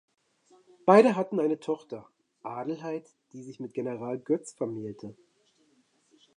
[0.87, 2.09] Beide hatten eine Tochter,
[2.41, 5.15] Adelheid, die sich mit General Götz vermählte.